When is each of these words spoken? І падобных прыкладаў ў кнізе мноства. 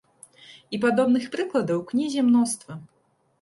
І 0.77 0.79
падобных 0.85 1.27
прыкладаў 1.35 1.77
ў 1.81 1.85
кнізе 1.93 2.25
мноства. 2.31 2.73